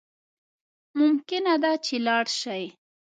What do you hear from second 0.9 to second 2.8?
ممکنه ده چی لاړ شی